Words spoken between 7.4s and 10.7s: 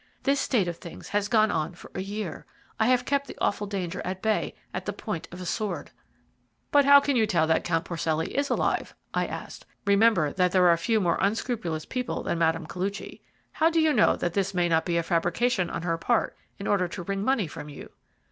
that Count Porcelli is alive?" I asked. "Remember that there